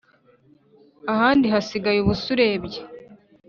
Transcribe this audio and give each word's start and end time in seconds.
ahandi 1.13 1.45
hasigaye 1.53 1.97
ubusa 2.01 2.27
urebye 2.33 2.79